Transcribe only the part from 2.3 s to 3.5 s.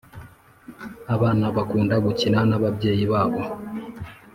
n’ abyeya babo